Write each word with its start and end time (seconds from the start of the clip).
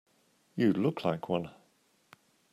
You 0.55 0.73
look 0.73 1.05
like 1.05 1.29
one. 1.29 1.51